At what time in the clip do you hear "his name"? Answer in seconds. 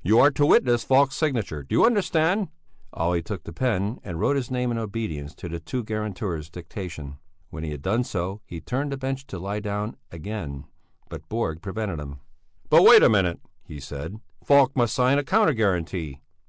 4.36-4.70